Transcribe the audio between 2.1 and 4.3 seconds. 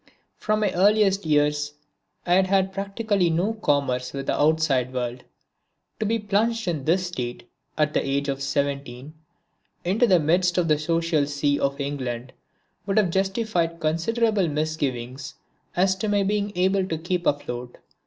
I had had practically no commerce with